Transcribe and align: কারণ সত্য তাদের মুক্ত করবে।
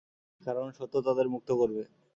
কারণ 0.41 0.65
সত্য 0.71 0.95
তাদের 1.01 1.27
মুক্ত 1.29 1.49
করবে। 1.51 1.83